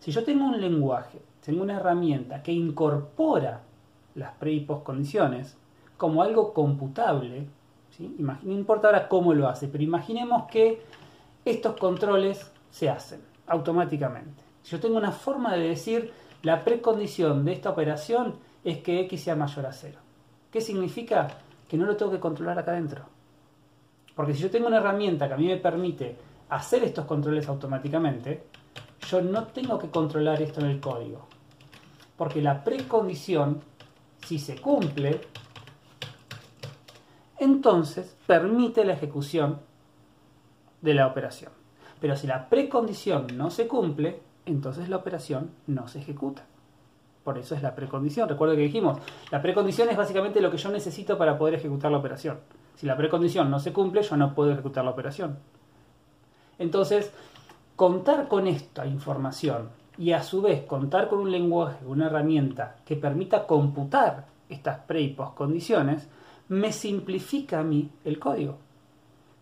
si 0.00 0.10
yo 0.10 0.24
tengo 0.24 0.46
un 0.46 0.60
lenguaje, 0.60 1.20
tengo 1.44 1.62
una 1.62 1.76
herramienta 1.76 2.42
que 2.42 2.52
incorpora 2.52 3.60
las 4.14 4.32
pre 4.32 4.52
y 4.52 4.60
post 4.60 4.84
condiciones, 4.84 5.56
como 5.96 6.22
algo 6.22 6.52
computable. 6.54 7.46
¿sí? 7.90 8.16
No 8.18 8.52
importa 8.52 8.88
ahora 8.88 9.08
cómo 9.08 9.34
lo 9.34 9.48
hace, 9.48 9.68
pero 9.68 9.84
imaginemos 9.84 10.44
que 10.50 10.82
estos 11.44 11.76
controles 11.76 12.50
se 12.70 12.88
hacen 12.88 13.20
automáticamente. 13.46 14.43
Si 14.64 14.70
yo 14.70 14.80
tengo 14.80 14.96
una 14.96 15.12
forma 15.12 15.54
de 15.54 15.68
decir 15.68 16.10
la 16.42 16.64
precondición 16.64 17.44
de 17.44 17.52
esta 17.52 17.68
operación 17.68 18.36
es 18.64 18.78
que 18.78 19.00
x 19.00 19.22
sea 19.22 19.36
mayor 19.36 19.66
a 19.66 19.72
0. 19.72 19.98
¿Qué 20.50 20.62
significa? 20.62 21.28
Que 21.68 21.76
no 21.76 21.84
lo 21.84 21.96
tengo 21.96 22.10
que 22.10 22.18
controlar 22.18 22.58
acá 22.58 22.70
adentro. 22.72 23.04
Porque 24.16 24.32
si 24.32 24.40
yo 24.40 24.50
tengo 24.50 24.66
una 24.66 24.78
herramienta 24.78 25.28
que 25.28 25.34
a 25.34 25.36
mí 25.36 25.48
me 25.48 25.58
permite 25.58 26.16
hacer 26.48 26.82
estos 26.82 27.04
controles 27.04 27.46
automáticamente, 27.46 28.46
yo 29.06 29.20
no 29.20 29.48
tengo 29.48 29.78
que 29.78 29.90
controlar 29.90 30.40
esto 30.40 30.60
en 30.60 30.66
el 30.66 30.80
código. 30.80 31.26
Porque 32.16 32.40
la 32.40 32.64
precondición, 32.64 33.60
si 34.24 34.38
se 34.38 34.56
cumple, 34.62 35.20
entonces 37.38 38.16
permite 38.26 38.82
la 38.86 38.94
ejecución 38.94 39.60
de 40.80 40.94
la 40.94 41.06
operación. 41.06 41.52
Pero 42.00 42.16
si 42.16 42.26
la 42.26 42.48
precondición 42.48 43.26
no 43.36 43.50
se 43.50 43.68
cumple, 43.68 44.22
entonces 44.46 44.88
la 44.88 44.96
operación 44.96 45.50
no 45.66 45.88
se 45.88 46.00
ejecuta. 46.00 46.44
Por 47.22 47.38
eso 47.38 47.54
es 47.54 47.62
la 47.62 47.74
precondición. 47.74 48.28
Recuerdo 48.28 48.54
que 48.54 48.62
dijimos, 48.62 48.98
la 49.30 49.40
precondición 49.40 49.88
es 49.88 49.96
básicamente 49.96 50.42
lo 50.42 50.50
que 50.50 50.58
yo 50.58 50.70
necesito 50.70 51.16
para 51.16 51.38
poder 51.38 51.54
ejecutar 51.54 51.90
la 51.90 51.98
operación. 51.98 52.38
Si 52.76 52.86
la 52.86 52.96
precondición 52.96 53.50
no 53.50 53.58
se 53.58 53.72
cumple, 53.72 54.02
yo 54.02 54.16
no 54.16 54.34
puedo 54.34 54.52
ejecutar 54.52 54.84
la 54.84 54.90
operación. 54.90 55.38
Entonces, 56.58 57.10
contar 57.76 58.28
con 58.28 58.46
esta 58.46 58.86
información 58.86 59.70
y 59.96 60.12
a 60.12 60.22
su 60.22 60.42
vez 60.42 60.64
contar 60.64 61.08
con 61.08 61.20
un 61.20 61.30
lenguaje, 61.30 61.86
una 61.86 62.06
herramienta 62.06 62.76
que 62.84 62.96
permita 62.96 63.46
computar 63.46 64.26
estas 64.48 64.80
pre 64.80 65.00
y 65.00 65.08
post 65.08 65.34
condiciones, 65.34 66.08
me 66.48 66.72
simplifica 66.72 67.60
a 67.60 67.64
mí 67.64 67.90
el 68.04 68.18
código. 68.18 68.58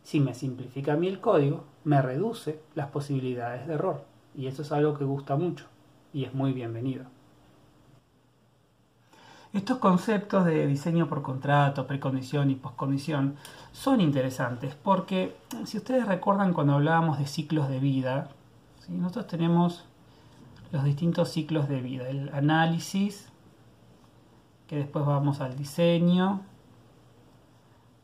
Si 0.02 0.20
me 0.20 0.34
simplifica 0.34 0.92
a 0.92 0.96
mí 0.96 1.08
el 1.08 1.20
código, 1.20 1.64
me 1.84 2.00
reduce 2.00 2.60
las 2.74 2.88
posibilidades 2.90 3.66
de 3.66 3.74
error. 3.74 4.11
Y 4.34 4.46
eso 4.46 4.62
es 4.62 4.72
algo 4.72 4.96
que 4.96 5.04
gusta 5.04 5.36
mucho 5.36 5.66
y 6.12 6.24
es 6.24 6.34
muy 6.34 6.52
bienvenido. 6.52 7.04
Estos 9.52 9.78
conceptos 9.78 10.46
de 10.46 10.66
diseño 10.66 11.08
por 11.08 11.20
contrato, 11.20 11.86
precondición 11.86 12.50
y 12.50 12.54
poscondición 12.54 13.36
son 13.72 14.00
interesantes 14.00 14.74
porque 14.74 15.36
si 15.66 15.76
ustedes 15.76 16.06
recuerdan 16.06 16.54
cuando 16.54 16.74
hablábamos 16.74 17.18
de 17.18 17.26
ciclos 17.26 17.68
de 17.68 17.78
vida, 17.78 18.30
nosotros 18.88 19.26
tenemos 19.26 19.84
los 20.70 20.84
distintos 20.84 21.28
ciclos 21.28 21.68
de 21.68 21.82
vida, 21.82 22.08
el 22.08 22.30
análisis, 22.30 23.28
que 24.66 24.76
después 24.76 25.04
vamos 25.04 25.42
al 25.42 25.54
diseño, 25.54 26.40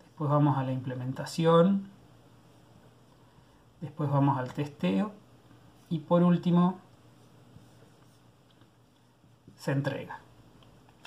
después 0.05 0.29
vamos 0.29 0.59
a 0.59 0.65
la 0.65 0.73
implementación, 0.73 1.89
después 3.81 4.11
vamos 4.11 4.37
al 4.37 4.53
testeo 4.53 5.13
y 5.91 6.01
por 6.01 6.23
último 6.23 6.79
se 9.57 9.73
entrega. 9.73 10.21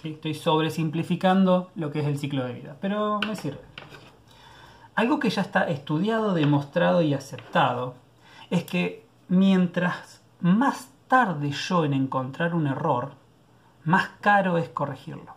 Estoy 0.04 0.34
sobresimplificando 0.34 1.70
lo 1.76 1.92
que 1.92 2.00
es 2.00 2.08
el 2.08 2.18
ciclo 2.18 2.44
de 2.44 2.54
vida, 2.54 2.78
pero 2.82 3.20
me 3.28 3.36
sirve. 3.36 3.62
Algo 4.96 5.20
que 5.20 5.30
ya 5.30 5.42
está 5.42 5.70
estudiado, 5.70 6.34
demostrado 6.34 7.02
y 7.02 7.14
aceptado 7.14 7.96
es 8.50 8.64
que 8.64 9.06
mientras 9.30 10.22
más 10.42 10.90
tarde 11.08 11.52
yo 11.52 11.86
en 11.86 11.94
encontrar 11.94 12.56
un 12.56 12.68
error, 12.68 13.14
más 13.84 14.10
caro 14.22 14.58
es 14.58 14.70
corregirlo. 14.70 15.36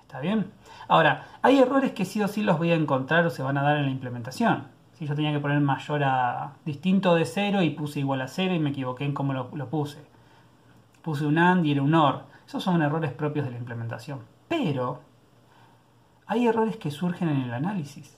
¿Está 0.00 0.20
bien? 0.20 0.52
Ahora, 0.88 1.26
hay 1.42 1.58
errores 1.58 1.92
que 1.92 2.04
sí 2.04 2.22
o 2.22 2.28
sí 2.28 2.42
los 2.42 2.58
voy 2.58 2.70
a 2.70 2.74
encontrar 2.74 3.26
o 3.26 3.30
se 3.30 3.42
van 3.42 3.58
a 3.58 3.62
dar 3.62 3.78
en 3.78 3.86
la 3.86 3.90
implementación. 3.90 4.68
Si 5.02 5.08
yo 5.08 5.16
tenía 5.16 5.32
que 5.32 5.40
poner 5.40 5.58
mayor 5.60 6.04
a 6.04 6.52
distinto 6.64 7.16
de 7.16 7.24
cero 7.24 7.60
y 7.60 7.70
puse 7.70 7.98
igual 7.98 8.20
a 8.20 8.28
cero 8.28 8.54
y 8.54 8.60
me 8.60 8.70
equivoqué 8.70 9.04
en 9.04 9.14
cómo 9.14 9.32
lo, 9.32 9.50
lo 9.52 9.68
puse. 9.68 9.98
Puse 11.02 11.26
un 11.26 11.38
AND 11.38 11.64
y 11.64 11.72
era 11.72 11.82
un 11.82 11.92
OR. 11.92 12.22
Esos 12.46 12.62
son 12.62 12.82
errores 12.82 13.12
propios 13.12 13.44
de 13.44 13.50
la 13.50 13.58
implementación. 13.58 14.20
Pero 14.46 15.00
hay 16.28 16.46
errores 16.46 16.76
que 16.76 16.92
surgen 16.92 17.30
en 17.30 17.40
el 17.40 17.52
análisis, 17.52 18.16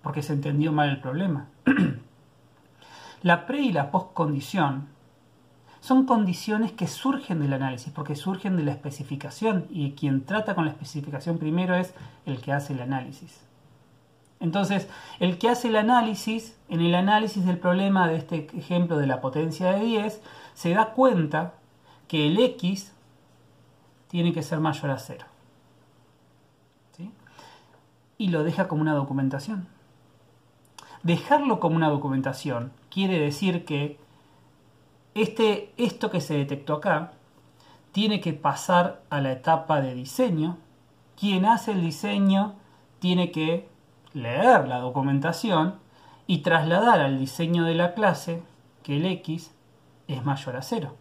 porque 0.00 0.22
se 0.22 0.34
entendió 0.34 0.70
mal 0.70 0.90
el 0.90 1.00
problema. 1.00 1.48
la 3.22 3.44
pre 3.44 3.62
y 3.62 3.72
la 3.72 3.90
post 3.90 4.12
condición 4.14 4.86
son 5.80 6.06
condiciones 6.06 6.70
que 6.70 6.86
surgen 6.86 7.40
del 7.40 7.52
análisis, 7.52 7.92
porque 7.92 8.14
surgen 8.14 8.56
de 8.56 8.62
la 8.62 8.70
especificación, 8.70 9.66
y 9.70 9.90
quien 9.94 10.24
trata 10.24 10.54
con 10.54 10.66
la 10.66 10.70
especificación 10.70 11.38
primero 11.38 11.74
es 11.74 11.94
el 12.26 12.40
que 12.40 12.52
hace 12.52 12.74
el 12.74 12.82
análisis. 12.82 13.44
Entonces, 14.40 14.88
el 15.18 15.38
que 15.38 15.48
hace 15.48 15.68
el 15.68 15.76
análisis, 15.76 16.56
en 16.68 16.80
el 16.80 16.94
análisis 16.94 17.44
del 17.46 17.58
problema 17.58 18.08
de 18.08 18.16
este 18.16 18.48
ejemplo 18.56 18.98
de 18.98 19.06
la 19.06 19.20
potencia 19.20 19.72
de 19.72 19.84
10, 19.84 20.22
se 20.54 20.70
da 20.74 20.92
cuenta 20.92 21.54
que 22.08 22.26
el 22.26 22.38
x 22.38 22.92
tiene 24.08 24.32
que 24.32 24.42
ser 24.42 24.60
mayor 24.60 24.90
a 24.90 24.98
cero. 24.98 25.26
Y 28.18 28.28
lo 28.28 28.44
deja 28.44 28.66
como 28.66 28.80
una 28.80 28.94
documentación. 28.94 29.68
Dejarlo 31.02 31.60
como 31.60 31.76
una 31.76 31.90
documentación 31.90 32.72
quiere 32.88 33.18
decir 33.18 33.66
que 33.66 33.98
este, 35.14 35.72
esto 35.76 36.10
que 36.10 36.22
se 36.22 36.34
detectó 36.34 36.74
acá 36.74 37.12
tiene 37.92 38.20
que 38.20 38.32
pasar 38.32 39.02
a 39.10 39.20
la 39.20 39.32
etapa 39.32 39.82
de 39.82 39.94
diseño. 39.94 40.56
Quien 41.18 41.44
hace 41.44 41.72
el 41.72 41.82
diseño 41.82 42.54
tiene 42.98 43.30
que 43.30 43.68
leer 44.16 44.66
la 44.66 44.78
documentación 44.78 45.76
y 46.26 46.38
trasladar 46.38 47.00
al 47.00 47.18
diseño 47.18 47.64
de 47.64 47.74
la 47.74 47.94
clase 47.94 48.42
que 48.82 48.96
el 48.96 49.06
x 49.06 49.54
es 50.08 50.24
mayor 50.24 50.56
a 50.56 50.62
cero 50.62 50.96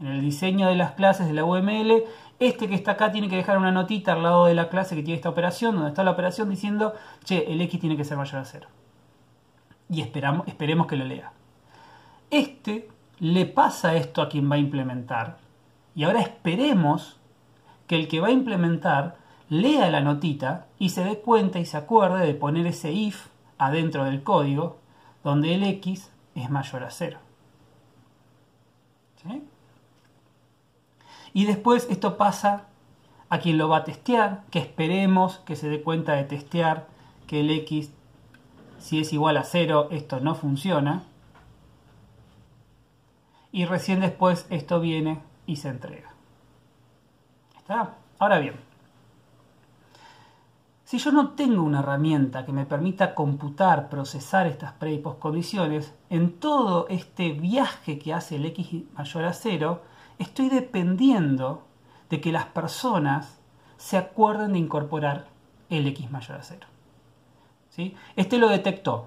en 0.00 0.06
el 0.06 0.20
diseño 0.20 0.68
de 0.68 0.76
las 0.76 0.92
clases 0.92 1.26
de 1.26 1.34
la 1.34 1.44
UML, 1.44 2.04
este 2.38 2.68
que 2.68 2.74
está 2.74 2.92
acá 2.92 3.12
tiene 3.12 3.28
que 3.28 3.36
dejar 3.36 3.58
una 3.58 3.70
notita 3.70 4.14
al 4.14 4.22
lado 4.22 4.46
de 4.46 4.54
la 4.54 4.70
clase 4.70 4.96
que 4.96 5.02
tiene 5.02 5.16
esta 5.16 5.28
operación, 5.28 5.74
donde 5.74 5.90
está 5.90 6.02
la 6.02 6.12
operación 6.12 6.48
diciendo, 6.48 6.94
che, 7.22 7.52
el 7.52 7.60
x 7.60 7.78
tiene 7.78 7.96
que 7.96 8.04
ser 8.04 8.16
mayor 8.16 8.40
a 8.40 8.44
0. 8.44 8.66
Y 9.90 10.00
esperamos, 10.00 10.48
esperemos 10.48 10.86
que 10.86 10.96
lo 10.96 11.04
lea. 11.04 11.32
Este 12.30 12.88
le 13.18 13.44
pasa 13.44 13.94
esto 13.94 14.22
a 14.22 14.28
quien 14.28 14.50
va 14.50 14.54
a 14.54 14.58
implementar. 14.58 15.36
Y 15.94 16.04
ahora 16.04 16.20
esperemos 16.20 17.18
que 17.86 17.96
el 17.96 18.08
que 18.08 18.20
va 18.20 18.28
a 18.28 18.32
implementar 18.32 19.16
lea 19.50 19.90
la 19.90 20.00
notita 20.00 20.68
y 20.78 20.90
se 20.90 21.04
dé 21.04 21.18
cuenta 21.18 21.58
y 21.58 21.66
se 21.66 21.76
acuerde 21.76 22.24
de 22.24 22.34
poner 22.34 22.66
ese 22.66 22.92
if 22.92 23.26
adentro 23.58 24.04
del 24.04 24.22
código 24.22 24.78
donde 25.22 25.54
el 25.54 25.64
x 25.64 26.10
es 26.34 26.48
mayor 26.48 26.84
a 26.84 26.90
0. 26.90 27.18
¿Sí? 29.22 29.42
Y 31.34 31.44
después 31.44 31.86
esto 31.90 32.16
pasa 32.16 32.68
a 33.28 33.38
quien 33.38 33.58
lo 33.58 33.68
va 33.68 33.78
a 33.78 33.84
testear, 33.84 34.44
que 34.50 34.60
esperemos 34.60 35.38
que 35.40 35.56
se 35.56 35.68
dé 35.68 35.82
cuenta 35.82 36.14
de 36.14 36.24
testear 36.24 36.86
que 37.26 37.40
el 37.40 37.50
x, 37.50 37.92
si 38.78 39.00
es 39.00 39.12
igual 39.12 39.36
a 39.36 39.44
0, 39.44 39.88
esto 39.90 40.20
no 40.20 40.34
funciona. 40.34 41.04
Y 43.52 43.64
recién 43.66 44.00
después 44.00 44.46
esto 44.50 44.80
viene 44.80 45.20
y 45.46 45.56
se 45.56 45.68
entrega. 45.68 46.10
¿Está? 47.58 47.96
Ahora 48.18 48.38
bien, 48.38 48.54
si 50.90 50.98
yo 50.98 51.12
no 51.12 51.34
tengo 51.34 51.62
una 51.62 51.78
herramienta 51.78 52.44
que 52.44 52.50
me 52.50 52.66
permita 52.66 53.14
computar, 53.14 53.88
procesar 53.88 54.48
estas 54.48 54.72
pre 54.72 54.92
y 54.94 54.98
post 54.98 55.20
condiciones, 55.20 55.94
en 56.08 56.32
todo 56.40 56.88
este 56.88 57.30
viaje 57.30 58.00
que 58.00 58.12
hace 58.12 58.34
el 58.34 58.46
x 58.46 58.82
mayor 58.94 59.24
a 59.24 59.32
0, 59.32 59.82
estoy 60.18 60.48
dependiendo 60.48 61.62
de 62.08 62.20
que 62.20 62.32
las 62.32 62.46
personas 62.46 63.38
se 63.76 63.98
acuerden 63.98 64.54
de 64.54 64.58
incorporar 64.58 65.28
el 65.68 65.86
x 65.86 66.10
mayor 66.10 66.38
a 66.38 66.42
0. 66.42 66.66
¿Sí? 67.68 67.94
Este 68.16 68.38
lo 68.38 68.48
detectó. 68.48 69.06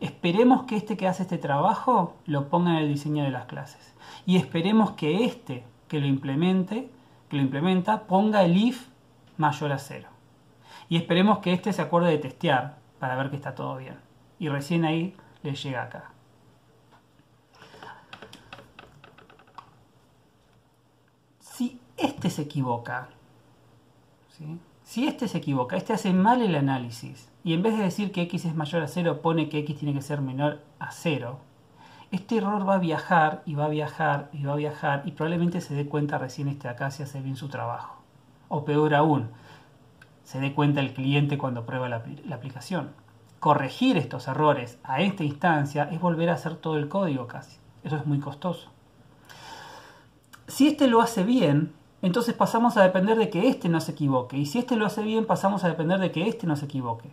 Esperemos 0.00 0.62
que 0.62 0.76
este 0.76 0.96
que 0.96 1.06
hace 1.06 1.24
este 1.24 1.36
trabajo 1.36 2.14
lo 2.24 2.48
ponga 2.48 2.70
en 2.70 2.76
el 2.78 2.88
diseño 2.88 3.24
de 3.24 3.30
las 3.30 3.44
clases. 3.44 3.94
Y 4.24 4.38
esperemos 4.38 4.92
que 4.92 5.26
este 5.26 5.64
que 5.86 6.00
lo 6.00 6.06
implemente, 6.06 6.88
que 7.28 7.36
lo 7.36 7.42
implementa, 7.42 8.04
ponga 8.06 8.42
el 8.42 8.56
if 8.56 8.88
mayor 9.36 9.72
a 9.72 9.78
0. 9.78 10.09
Y 10.90 10.98
esperemos 10.98 11.38
que 11.38 11.54
este 11.54 11.72
se 11.72 11.80
acuerde 11.80 12.10
de 12.10 12.18
testear 12.18 12.76
para 12.98 13.16
ver 13.16 13.30
que 13.30 13.36
está 13.36 13.54
todo 13.54 13.78
bien. 13.78 13.96
Y 14.38 14.50
recién 14.50 14.84
ahí 14.84 15.16
le 15.42 15.54
llega 15.54 15.84
acá. 15.84 16.10
este 22.00 22.30
se 22.30 22.42
equivoca, 22.42 23.08
si 24.82 25.06
este 25.06 25.28
se 25.28 25.38
equivoca, 25.38 25.76
este 25.76 25.92
hace 25.92 26.12
mal 26.12 26.42
el 26.42 26.54
análisis 26.54 27.30
y 27.44 27.54
en 27.54 27.62
vez 27.62 27.76
de 27.76 27.84
decir 27.84 28.10
que 28.12 28.22
x 28.22 28.46
es 28.46 28.54
mayor 28.54 28.82
a 28.82 28.88
0 28.88 29.20
pone 29.22 29.48
que 29.48 29.58
x 29.58 29.78
tiene 29.78 29.94
que 29.94 30.02
ser 30.02 30.20
menor 30.20 30.60
a 30.78 30.92
0, 30.92 31.38
este 32.10 32.38
error 32.38 32.68
va 32.68 32.74
a 32.74 32.78
viajar 32.78 33.42
y 33.46 33.54
va 33.54 33.66
a 33.66 33.68
viajar 33.68 34.28
y 34.32 34.44
va 34.44 34.54
a 34.54 34.56
viajar 34.56 35.02
y 35.04 35.12
probablemente 35.12 35.60
se 35.60 35.74
dé 35.74 35.86
cuenta 35.86 36.18
recién 36.18 36.48
este 36.48 36.68
acá 36.68 36.90
si 36.90 37.02
hace 37.02 37.20
bien 37.20 37.36
su 37.36 37.48
trabajo. 37.48 37.96
O 38.48 38.64
peor 38.64 38.94
aún, 38.94 39.30
se 40.30 40.38
dé 40.38 40.54
cuenta 40.54 40.78
el 40.78 40.94
cliente 40.94 41.38
cuando 41.38 41.66
prueba 41.66 41.88
la, 41.88 42.04
aplicación. 42.32 42.92
Corregir 43.40 43.96
estos 43.96 44.28
errores 44.28 44.78
a 44.84 45.00
esta 45.00 45.24
instancia 45.24 45.88
es 45.90 46.00
volver 46.00 46.30
a 46.30 46.34
hacer 46.34 46.54
todo 46.54 46.76
el 46.76 46.88
código 46.88 47.26
casi. 47.26 47.58
Eso 47.82 47.96
es 47.96 48.06
muy 48.06 48.20
costoso. 48.20 48.68
Si 50.46 50.68
este 50.68 50.86
lo 50.86 51.00
hace 51.00 51.24
bien, 51.24 51.72
entonces 52.00 52.32
pasamos 52.32 52.76
a 52.76 52.84
depender 52.84 53.18
de 53.18 53.28
que 53.28 53.48
este 53.48 53.68
no 53.68 53.80
se 53.80 53.90
equivoque. 53.90 54.36
Y 54.36 54.46
si 54.46 54.60
este 54.60 54.76
lo 54.76 54.86
hace 54.86 55.02
bien, 55.02 55.26
pasamos 55.26 55.64
a 55.64 55.68
depender 55.68 55.98
de 55.98 56.12
que 56.12 56.28
este 56.28 56.46
no 56.46 56.54
se 56.54 56.66
equivoque. 56.66 57.10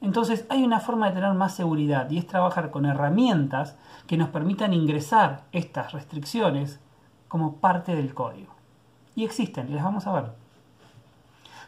Entonces 0.00 0.44
hay 0.48 0.64
una 0.64 0.80
forma 0.80 1.06
de 1.06 1.14
tener 1.14 1.34
más 1.34 1.54
seguridad 1.54 2.10
y 2.10 2.18
es 2.18 2.26
trabajar 2.26 2.72
con 2.72 2.84
herramientas 2.84 3.76
que 4.08 4.16
nos 4.16 4.30
permitan 4.30 4.72
ingresar 4.74 5.44
estas 5.52 5.92
restricciones 5.92 6.80
como 7.28 7.58
parte 7.58 7.94
del 7.94 8.12
código. 8.12 8.52
Y 9.14 9.24
existen, 9.24 9.68
y 9.70 9.74
las 9.74 9.84
vamos 9.84 10.08
a 10.08 10.12
ver. 10.14 10.43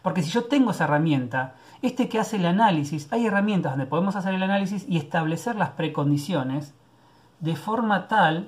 Porque 0.06 0.22
si 0.22 0.30
yo 0.30 0.44
tengo 0.44 0.70
esa 0.70 0.84
herramienta, 0.84 1.56
este 1.82 2.08
que 2.08 2.20
hace 2.20 2.36
el 2.36 2.46
análisis, 2.46 3.12
hay 3.12 3.26
herramientas 3.26 3.72
donde 3.72 3.86
podemos 3.86 4.14
hacer 4.14 4.34
el 4.34 4.42
análisis 4.44 4.86
y 4.88 4.98
establecer 4.98 5.56
las 5.56 5.70
precondiciones 5.70 6.74
de 7.40 7.56
forma 7.56 8.06
tal 8.06 8.46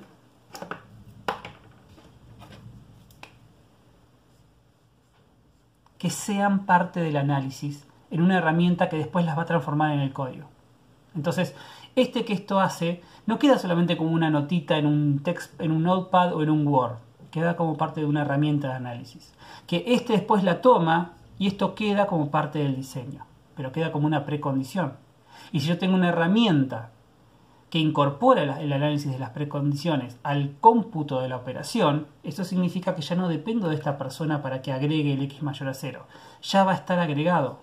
que 5.97 6.09
sean 6.09 6.65
parte 6.65 7.01
del 7.01 7.17
análisis 7.17 7.85
en 8.09 8.21
una 8.21 8.37
herramienta 8.37 8.87
que 8.87 8.95
después 8.95 9.25
las 9.25 9.37
va 9.37 9.41
a 9.41 9.47
transformar 9.47 9.91
en 9.91 9.99
el 9.99 10.13
código. 10.13 10.47
Entonces, 11.13 11.53
este 11.97 12.23
que 12.23 12.31
esto 12.31 12.61
hace 12.61 13.03
no 13.25 13.37
queda 13.37 13.57
solamente 13.57 13.97
como 13.97 14.11
una 14.11 14.29
notita 14.29 14.77
en 14.77 14.85
un 14.85 15.21
en 15.59 15.71
un 15.73 15.83
notepad 15.83 16.33
o 16.33 16.41
en 16.41 16.51
un 16.51 16.65
Word, 16.65 16.99
queda 17.31 17.57
como 17.57 17.75
parte 17.75 17.99
de 17.99 18.07
una 18.07 18.21
herramienta 18.21 18.69
de 18.69 18.75
análisis. 18.75 19.33
Que 19.67 19.83
este 19.87 20.13
después 20.13 20.45
la 20.45 20.61
toma 20.61 21.18
y 21.39 21.47
esto 21.47 21.73
queda 21.73 22.05
como 22.05 22.29
parte 22.29 22.59
del 22.59 22.75
diseño, 22.75 23.25
pero 23.55 23.71
queda 23.71 23.91
como 23.91 24.05
una 24.05 24.25
precondición. 24.25 24.93
Y 25.51 25.61
si 25.61 25.67
yo 25.67 25.79
tengo 25.79 25.95
una 25.95 26.09
herramienta 26.09 26.91
que 27.69 27.79
incorpora 27.79 28.59
el 28.59 28.73
análisis 28.73 29.11
de 29.11 29.19
las 29.19 29.29
precondiciones 29.29 30.17
al 30.23 30.55
cómputo 30.59 31.21
de 31.21 31.29
la 31.29 31.37
operación, 31.37 32.07
eso 32.23 32.43
significa 32.43 32.95
que 32.95 33.01
ya 33.01 33.15
no 33.15 33.27
dependo 33.27 33.69
de 33.69 33.75
esta 33.75 33.97
persona 33.97 34.41
para 34.41 34.61
que 34.61 34.71
agregue 34.71 35.13
el 35.13 35.23
x 35.23 35.41
mayor 35.41 35.69
a 35.69 35.73
0. 35.73 36.05
Ya 36.41 36.63
va 36.63 36.73
a 36.73 36.75
estar 36.75 36.99
agregado. 36.99 37.59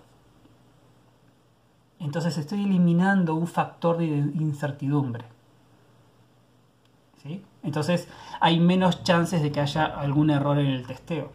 Entonces 1.99 2.37
estoy 2.37 2.63
eliminando 2.63 3.35
un 3.35 3.47
factor 3.47 3.97
de 3.97 4.05
incertidumbre. 4.05 5.25
Entonces 7.63 8.07
hay 8.39 8.59
menos 8.59 9.03
chances 9.03 9.41
de 9.41 9.51
que 9.51 9.59
haya 9.59 9.85
algún 9.85 10.29
error 10.29 10.57
en 10.59 10.67
el 10.67 10.87
testeo. 10.87 11.31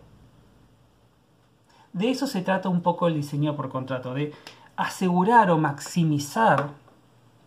De 1.92 2.10
eso 2.10 2.26
se 2.26 2.40
trata 2.40 2.70
un 2.70 2.80
poco 2.80 3.06
el 3.06 3.14
diseño 3.14 3.54
por 3.54 3.68
contrato, 3.68 4.14
de 4.14 4.32
asegurar 4.76 5.50
o 5.50 5.58
maximizar 5.58 6.70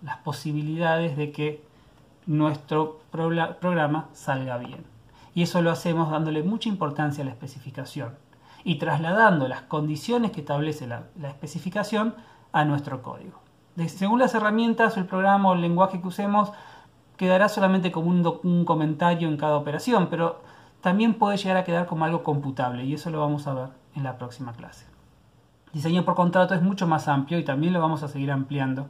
las 0.04 0.18
posibilidades 0.18 1.18
de 1.18 1.32
que 1.32 1.64
nuestro 2.28 3.00
programa 3.10 4.10
salga 4.14 4.58
bien. 4.58 4.86
Y 5.34 5.42
eso 5.42 5.62
lo 5.64 5.72
hacemos 5.72 6.12
dándole 6.12 6.44
mucha 6.44 6.70
importancia 6.70 7.24
a 7.24 7.26
la 7.26 7.32
especificación 7.32 8.14
y 8.64 8.76
trasladando 8.76 9.48
las 9.48 9.64
condiciones 9.64 10.32
que 10.32 10.42
establece 10.42 10.86
la, 10.86 11.04
especificación 11.24 12.14
a 12.52 12.66
nuestro 12.66 13.02
código. 13.02 13.40
según 13.88 14.20
las 14.20 14.36
herramientas, 14.36 14.96
el 14.98 15.06
programa 15.06 15.50
o 15.50 15.54
el 15.56 15.62
lenguaje 15.62 16.02
que 16.02 16.08
usemos 16.08 16.52
quedará 17.18 17.50
solamente 17.50 17.92
como 17.92 18.10
un, 18.10 18.40
un 18.44 18.64
comentario 18.66 19.28
en 19.28 19.38
cada 19.38 19.58
operación, 19.58 20.08
pero 20.10 20.42
también 20.82 21.16
puede 21.16 21.38
llegar 21.38 21.58
a 21.58 21.64
quedar 21.64 21.88
como 21.88 22.06
algo 22.06 22.24
computable 22.24 22.86
y 22.86 22.94
eso 22.94 23.10
lo 23.10 23.20
vamos 23.20 23.48
a 23.48 23.54
ver 23.56 23.85
en 23.96 24.04
la 24.04 24.18
próxima 24.18 24.54
clase. 24.54 24.86
Diseño 25.74 26.06
por 26.06 26.16
contrato 26.16 26.54
es 26.54 26.62
mucho 26.62 26.88
más 26.88 27.08
amplio 27.08 27.38
y 27.38 27.44
también 27.44 27.74
lo 27.74 27.82
vamos 27.82 28.04
a 28.04 28.08
seguir 28.08 28.32
ampliando 28.32 28.88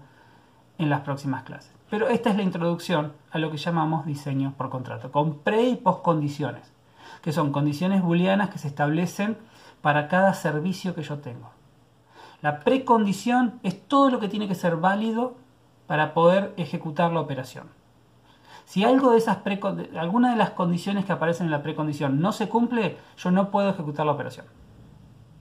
en 0.77 0.89
las 0.89 1.01
próximas 1.01 1.43
clases. 1.43 1.71
Pero 1.89 2.07
esta 2.09 2.29
es 2.29 2.35
la 2.35 2.43
introducción 2.43 3.13
a 3.31 3.37
lo 3.37 3.51
que 3.51 3.57
llamamos 3.57 4.05
diseño 4.05 4.53
por 4.57 4.69
contrato, 4.69 5.11
con 5.11 5.39
pre 5.39 5.63
y 5.63 5.75
post 5.75 6.03
condiciones, 6.03 6.71
que 7.21 7.31
son 7.31 7.51
condiciones 7.51 8.01
booleanas 8.01 8.49
que 8.49 8.57
se 8.57 8.67
establecen 8.67 9.37
para 9.81 10.07
cada 10.07 10.33
servicio 10.33 10.95
que 10.95 11.03
yo 11.03 11.19
tengo. 11.19 11.51
La 12.41 12.59
precondición 12.59 13.59
es 13.63 13.87
todo 13.87 14.09
lo 14.09 14.19
que 14.19 14.29
tiene 14.29 14.47
que 14.47 14.55
ser 14.55 14.75
válido 14.77 15.35
para 15.87 16.13
poder 16.13 16.53
ejecutar 16.57 17.11
la 17.11 17.21
operación. 17.21 17.67
Si 18.65 18.83
algo 18.83 19.11
de 19.11 19.19
esas 19.19 19.37
alguna 19.97 20.31
de 20.31 20.35
las 20.35 20.51
condiciones 20.51 21.05
que 21.05 21.11
aparecen 21.11 21.45
en 21.45 21.51
la 21.51 21.63
precondición 21.63 22.19
no 22.19 22.31
se 22.31 22.49
cumple, 22.49 22.97
yo 23.17 23.31
no 23.31 23.51
puedo 23.51 23.69
ejecutar 23.69 24.05
la 24.05 24.11
operación. 24.11 24.45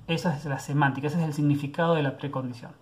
Esa 0.07 0.37
es 0.37 0.45
la 0.45 0.59
semántica, 0.59 1.07
ese 1.07 1.19
es 1.19 1.25
el 1.25 1.35
significado 1.35 1.95
de 1.95 2.03
la 2.03 2.19
precondición. 2.19 2.73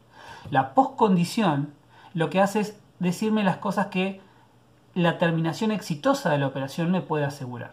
La 0.50 0.74
postcondición 0.74 1.72
lo 2.14 2.30
que 2.30 2.40
hace 2.40 2.60
es 2.60 2.80
decirme 2.98 3.44
las 3.44 3.58
cosas 3.58 3.86
que 3.86 4.20
la 4.94 5.18
terminación 5.18 5.70
exitosa 5.70 6.30
de 6.30 6.38
la 6.38 6.46
operación 6.46 6.90
me 6.90 7.00
puede 7.00 7.24
asegurar. 7.24 7.72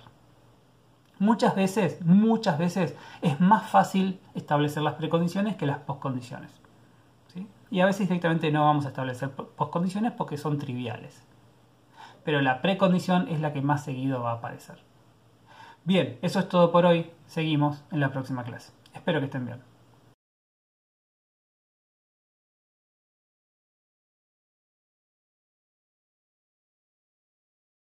Muchas 1.19 1.55
veces, 1.55 2.01
muchas 2.05 2.57
veces 2.57 2.95
es 3.21 3.41
más 3.41 3.69
fácil 3.69 4.21
establecer 4.35 4.83
las 4.83 4.93
precondiciones 4.93 5.57
que 5.57 5.65
las 5.65 5.79
postcondiciones. 5.79 6.51
Y 7.71 7.81
a 7.81 7.85
veces 7.85 8.07
directamente 8.07 8.51
no 8.51 8.63
vamos 8.63 8.85
a 8.85 8.89
establecer 8.89 9.29
postcondiciones 9.31 10.13
porque 10.13 10.37
son 10.37 10.57
triviales. 10.57 11.23
Pero 12.23 12.41
la 12.41 12.61
precondición 12.61 13.27
es 13.27 13.41
la 13.41 13.53
que 13.53 13.61
más 13.61 13.83
seguido 13.83 14.21
va 14.21 14.31
a 14.31 14.35
aparecer. 14.35 14.79
Bien, 15.83 16.17
eso 16.21 16.39
es 16.39 16.49
todo 16.49 16.71
por 16.71 16.85
hoy. 16.85 17.11
Seguimos 17.27 17.83
en 17.91 17.99
la 17.99 18.11
próxima 18.11 18.43
clase. 18.43 18.71
Espero 18.93 19.19
que 19.19 19.25
estén 19.25 19.45
bien. 19.45 19.68